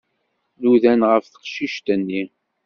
Nudan 0.61 1.01
ɣef 1.11 1.25
teqcict-nni. 1.27 2.23